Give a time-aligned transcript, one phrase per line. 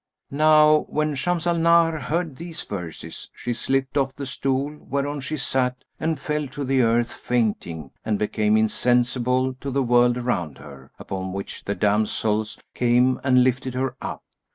[0.31, 5.21] "[FN#191] Now when Shams al Nahar heard these verses she slipped off the stool whereon
[5.21, 10.57] she sat and fell to the earth fainting and became insensible to the world around
[10.57, 14.23] her; upon which the damsels came and lifted her up.